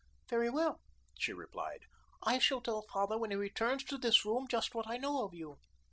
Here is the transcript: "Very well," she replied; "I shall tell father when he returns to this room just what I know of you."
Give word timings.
"Very 0.29 0.49
well," 0.49 0.81
she 1.19 1.31
replied; 1.31 1.85
"I 2.23 2.39
shall 2.39 2.59
tell 2.59 2.81
father 2.91 3.19
when 3.19 3.29
he 3.29 3.37
returns 3.37 3.83
to 3.83 3.99
this 3.99 4.25
room 4.25 4.47
just 4.47 4.73
what 4.73 4.87
I 4.89 4.97
know 4.97 5.25
of 5.25 5.35
you." 5.35 5.59